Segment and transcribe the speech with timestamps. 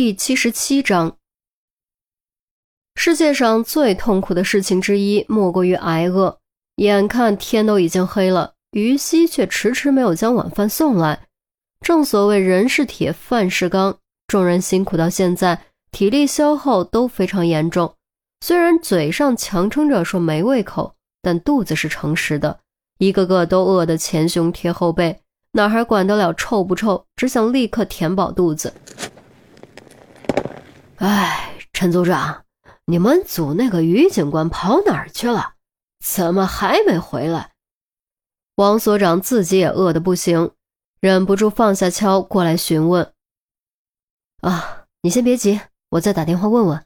[0.00, 1.16] 第七十七章，
[2.94, 6.38] 世界上最痛苦的事情之一，莫过于挨饿。
[6.76, 11.26] 眼看天都已经黑了，于西却迟迟没有将晚饭送来。
[11.80, 13.98] 正所谓人是铁，饭是钢，
[14.28, 15.60] 众人辛苦到现在，
[15.90, 17.92] 体力消耗都非常严重。
[18.40, 22.60] 虽然嘴上强撑着说没胃口，但肚子是诚实的，
[22.98, 25.20] 一个个都饿得前胸贴后背，
[25.54, 27.04] 哪还管得了臭不臭？
[27.16, 28.72] 只想立刻填饱肚子。
[30.98, 32.44] 哎，陈组长，
[32.86, 35.54] 你们组那个于警官跑哪儿去了？
[36.04, 37.52] 怎么还没回来？
[38.56, 40.50] 王所长自己也饿得不行，
[41.00, 43.12] 忍不住放下锹过来询问。
[44.40, 46.84] 啊，你先别急，我再打电话问问。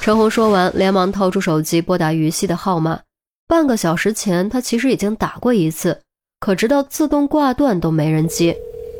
[0.00, 3.02] 陈红说完，连忙掏出手机拨打于西的号码。
[3.48, 6.00] 半个小时前，他其实已经打过一次，
[6.38, 8.56] 可直到自动挂断都没人接。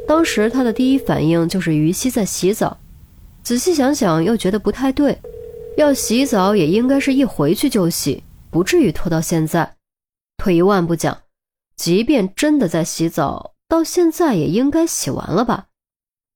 [0.08, 2.76] 当时他的第一反应就是于西在洗澡。
[3.42, 5.18] 仔细想想，又觉得不太对。
[5.76, 9.76] 要洗澡也应该是一回去就洗，不至于拖到现在。
[10.36, 11.22] 退一万步讲，
[11.76, 15.66] 即便真的在洗澡，到现在也应该洗完了吧？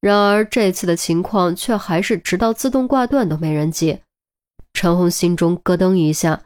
[0.00, 4.02] 然而这次的情况却还是直到自动挂断都没人接。
[4.72, 6.42] 陈红心中咯噔一下，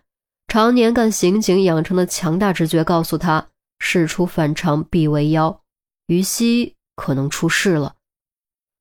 [0.48, 5.60] 常年干刑警养成的强大直觉告诉他：事出反常必为妖，
[6.06, 7.94] 于西可能出事了。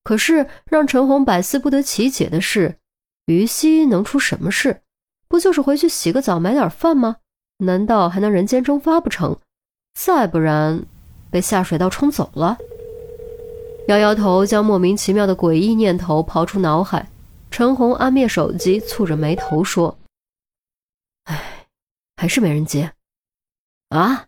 [0.04, 2.78] 可是让陈红百思不得其解的是，
[3.26, 4.82] 于西能出什么事？
[5.28, 7.18] 不就是回去洗个澡、买点饭吗？
[7.58, 9.38] 难道还能人间蒸发不成？
[9.94, 10.84] 再不然，
[11.30, 12.58] 被下水道冲走了？
[13.88, 17.10] 摇摇头，将莫名其妙的诡异念头抛出脑海。
[17.52, 19.98] 陈红按灭手机，蹙着眉头说
[21.26, 21.68] ：“哎，
[22.16, 22.94] 还是没人接。
[23.90, 24.28] 啊？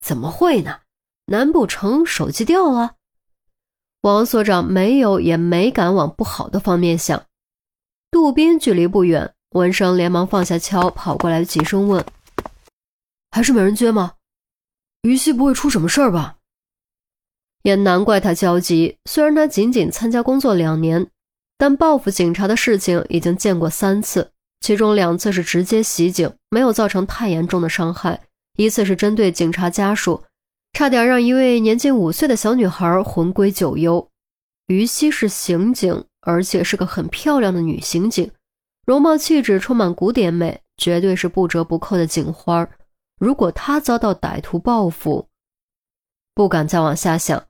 [0.00, 0.80] 怎么会呢？
[1.26, 2.94] 难不成手机掉了？”
[4.02, 7.22] 王所长没有也没敢往不好的方面想。
[8.10, 12.04] 杜宾距离不远，闻声连忙放下锹，跑过来急声问
[13.30, 14.14] ：“还是没人接吗？
[15.02, 16.36] 于西不会出什么事儿吧？”
[17.62, 18.96] 也难怪他焦急。
[19.04, 21.06] 虽然他仅仅参加工作两年，
[21.58, 24.30] 但报复警察的事情已经见过三次，
[24.60, 28.18] 其中两次是直接袭警，没有造成太严重的伤害；
[28.56, 30.22] 一次是针对警察家属。
[30.72, 34.08] 差点让一位年近五岁的小女孩魂归九幽。
[34.66, 38.30] 于西是刑警，而且是个很漂亮的女刑警，
[38.86, 42.68] 容貌气质充满古典美，绝对是不折不扣的警花。
[43.18, 45.26] 如果她遭到歹徒报复，
[46.34, 47.44] 不敢再往下想。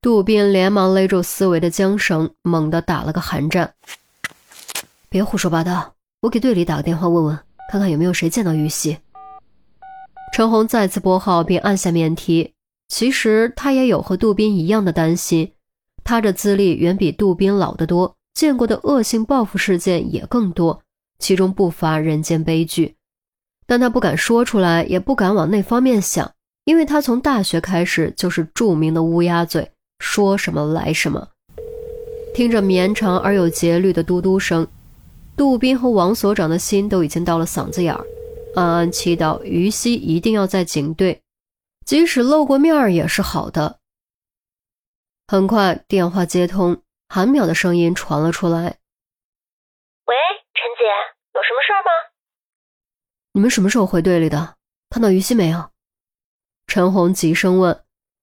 [0.00, 3.74] 杜宾连忙勒住思维的缰绳，猛地打了个寒战。
[5.08, 7.38] 别胡说八道，我给队里打个电话问问，
[7.70, 8.98] 看看有没有谁见到于西。
[10.32, 12.54] 陈红再次拨号，并按下免提。
[12.88, 15.52] 其实他也有和杜宾一样的担心，
[16.02, 20.80] 他这资历远比杜宾老得多，见过的恶性报复事件也更多，
[21.18, 22.94] 其中不乏人间悲剧。
[23.66, 26.32] 但他不敢说出来，也不敢往那方面想，
[26.64, 31.28] 因为他从大学开始就是著名的乌鸦嘴，说什么来什么。
[32.34, 34.66] 听着绵长而有节律的嘟嘟声，
[35.36, 38.02] 杜宾和王所长的心都已经到了嗓子眼儿，
[38.54, 41.20] 暗暗祈祷于西一定要在警队。
[41.88, 43.80] 即使露过面儿也是好的。
[45.26, 48.76] 很快，电话接通，韩淼的声音传了出来
[50.04, 50.14] ：“喂，
[50.52, 50.84] 陈姐，
[51.32, 51.90] 有什么事儿吗？
[53.32, 54.58] 你们什么时候回队里的？
[54.90, 55.70] 看到于西没有？”
[56.68, 57.82] 陈红急声问。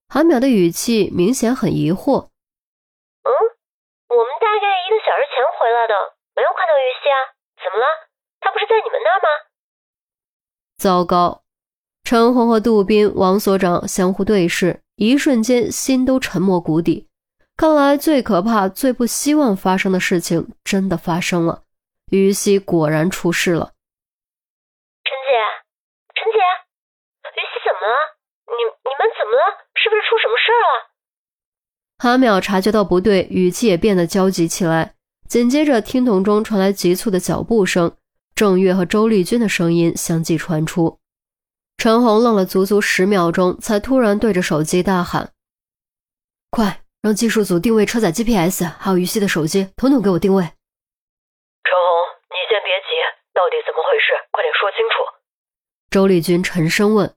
[0.09, 2.29] 韩淼的语气明显很疑惑
[3.25, 3.29] ：“嗯，
[4.09, 5.95] 我们大概一个小时前回来的，
[6.35, 7.17] 没有看到于西啊。
[7.57, 7.87] 怎么了？
[8.41, 9.29] 他不是在你们那儿吗？”
[10.77, 11.44] 糟糕！
[12.05, 17.07] 陈红和杜宾、王所长相互对视，一瞬间心都沉没谷底。
[17.57, 21.63] 看来最可怕、最不希望发生的事情真的发生了，
[22.11, 23.71] 于西果然出事了。
[25.03, 25.33] 陈姐，
[26.13, 26.37] 陈姐，
[27.33, 27.97] 于西怎么了？
[28.45, 28.53] 你
[28.85, 29.65] 你们怎么了？
[29.73, 30.93] 是不是出什么事儿了？
[31.97, 34.93] 韩淼察觉到不对，语气也变得焦急起来。
[35.27, 37.97] 紧接着，听筒中传来急促的脚步声，
[38.35, 40.99] 郑月和周丽君的声音相继传出。
[41.85, 45.29] 陈红愣了足足十秒钟，才突然对着手机大喊
[46.49, 50.41] ：“快让技术组定位车载 GPS，还有于西的手机，统统给我定位！”
[51.61, 51.85] 陈红，
[52.31, 52.97] 你先别急，
[53.35, 54.13] 到底怎么回事？
[54.31, 54.95] 快点说清楚。
[55.91, 57.13] 周丽君沉声问：“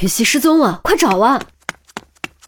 [0.00, 1.44] 于西失踪了，快找啊！”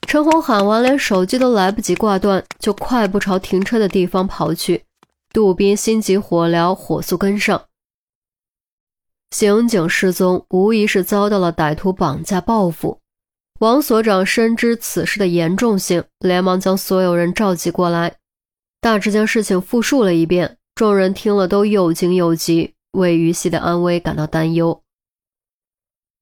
[0.06, 4.84] 陈红喊完，连手机都来不及挂断，就快步朝停车的地方跑去。
[5.32, 7.66] 杜宾心急火燎，火速跟上。
[9.30, 13.00] 刑警失踪，无疑是遭到了歹徒绑架报复。
[13.60, 18.16] 王所长深知此事的严重性，连忙将所有人召集过来。
[18.80, 20.58] 大致将事情复述了一遍。
[20.74, 24.82] 众人听了都又惊又急，为于西的安危感到担忧。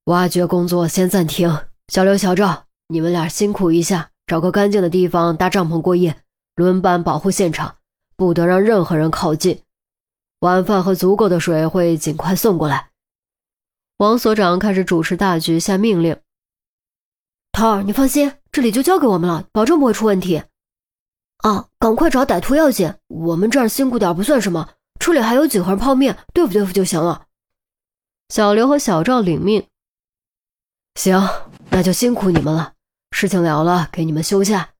[0.04, 1.58] 挖掘工作先暂停，
[1.88, 6.16] 小刘、小赵，你们俩辛苦一下，找个干净的地方搭帐篷过夜，
[6.54, 7.74] 轮班保护现场，
[8.16, 9.60] 不得让任何人靠近。
[10.40, 12.90] 晚饭和足够的水会尽快送过来。
[14.04, 16.20] 王所长开始主持大局，下命令
[17.52, 20.42] ：“涛儿，你放心，这里就交给我们了，保证不会出问题。”
[21.40, 22.94] 啊，赶快找歹徒要紧！
[23.08, 27.24] 我们这儿辛苦点不算什么，车里还有几盒泡面，对付对付就行了。
[28.28, 29.66] 小刘和小赵领命。
[30.96, 31.26] 行，
[31.70, 32.74] 那就辛苦你们了。
[33.10, 34.74] 事情了了，给你们休假。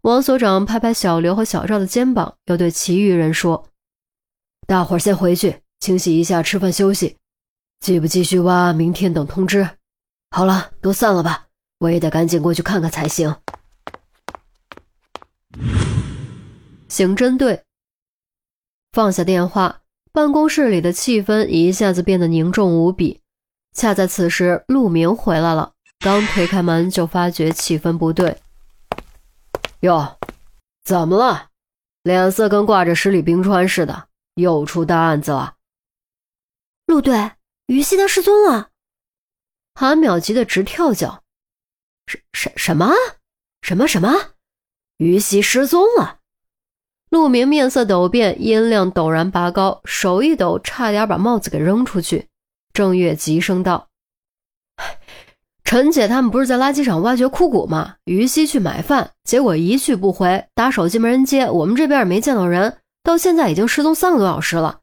[0.00, 3.68] 王所长拍拍小刘和小赵的肩膀，又对其余人说
[4.66, 7.17] ：“大伙儿先回去清洗一下，吃饭休息。
[7.80, 9.68] 继不继续挖，明天等通知。
[10.30, 11.46] 好了，都散了吧，
[11.78, 13.34] 我也得赶紧过去看看才行。”
[16.88, 17.64] 刑侦队
[18.92, 19.82] 放下电话，
[20.12, 23.20] 办公室里的气氛一下子变得凝重无比。
[23.74, 28.38] 恰在此时，陆明回来了，刚推开门就发觉气氛不对。
[29.80, 30.18] 哟，
[30.82, 31.48] 怎么了？
[32.02, 35.54] 脸色跟挂着十里冰川似的，又出大案子了。
[36.86, 37.32] 陆队，
[37.68, 38.70] 于西他失踪了。
[39.74, 41.22] 韩淼急得直跳脚。
[42.06, 42.92] 什什什么？
[43.62, 44.30] 什么什么？
[44.96, 46.18] 于西失踪了。
[47.10, 52.28] 陆明面色陡变，音量陡然拔高，手一抖，差点把帽子给扔出去。
[52.72, 53.88] 郑月急声道
[55.62, 57.96] ：“陈姐他们不是在垃圾场挖掘枯骨吗？
[58.04, 64.77] 于西去买饭，结果一去不回，打手机没人接，我们这边也没见到人，到现在已经失踪三个多小时了。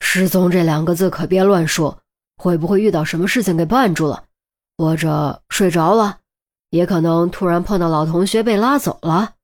[0.00, 1.98] 失踪这两个字可别乱说，
[2.36, 4.24] 会不会遇到什么事情给绊住了，
[4.76, 6.18] 或者睡着了？
[6.70, 9.34] 也可能突然碰到老同学被拉走了。”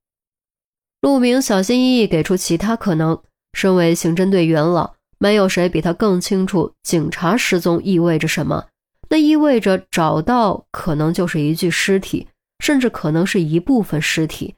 [1.00, 3.22] 陆明小心翼翼给出其他可能。
[3.52, 8.66] 身为刑侦队元老，没有谁比他更清楚警察失踪意味着什么。
[9.08, 12.26] 那意味着找到可能就是一具尸体，
[12.58, 14.56] 甚至可能是一部分尸体。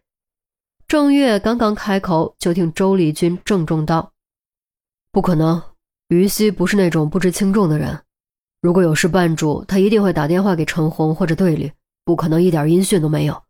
[0.88, 4.12] 郑月刚刚开口，就听周丽君郑重道
[5.12, 5.62] ：“不可能，
[6.08, 8.00] 于西不是那种不知轻重的人。
[8.60, 11.72] 如果有事绊住，他一定会打电话给陈红或者队里，
[12.04, 13.42] 不可能一点音讯都没有。”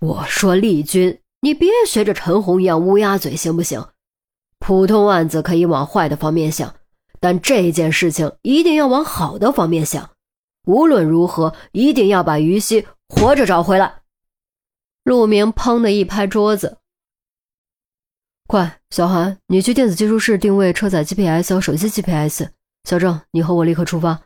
[0.00, 1.18] 我说丽君。
[1.40, 3.86] 你别学着陈红一样乌鸦嘴，行不行？
[4.58, 6.74] 普通案子可以往坏的方面想，
[7.20, 10.10] 但这件事情一定要往好的方面想。
[10.66, 14.00] 无论如何，一定要把于西活着找回来。
[15.04, 16.78] 陆明砰的一拍桌子
[18.48, 22.46] ：“快，小韩，你去电子技术室定位车载 GPS 和手机 GPS。
[22.88, 24.18] 小郑，你和我立刻出发，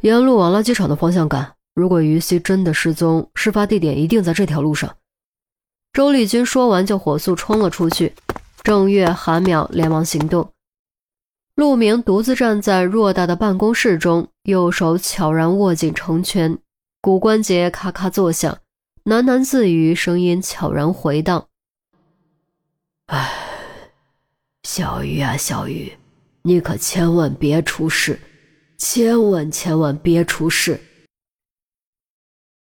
[0.00, 1.52] 沿路往垃圾场的方向赶。
[1.74, 4.96] 如果于西真的失踪，事发地点一定在这条路上。”
[5.92, 8.14] 周丽君说完，就火速冲了出去。
[8.62, 10.50] 郑月、韩淼连忙行动。
[11.54, 16.56] 陆明独自站在偌大的办公室中，右手悄然握紧成拳，
[17.02, 18.56] 骨关节咔咔作响，
[19.04, 21.48] 喃喃自语，声音悄然回荡
[23.08, 23.45] ：“唉，
[24.76, 25.90] 小鱼啊，小鱼，
[26.42, 28.20] 你可千万别出事，
[28.76, 30.78] 千万千万别出事。”